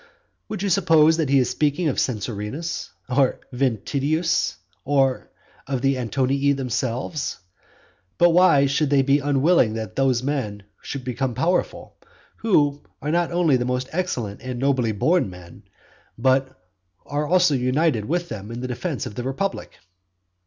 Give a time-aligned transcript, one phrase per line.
[0.49, 5.29] Would you suppose that he is speaking of Censorinus, or of Ventidius, or
[5.67, 7.37] of the Antonii themselves.
[8.17, 11.97] But why should they be unwilling that those men should become powerful,
[12.37, 15.65] who are not only most excellent and nobly born men,
[16.17, 16.47] but
[17.03, 19.77] who are also united with them in the defence of the republic?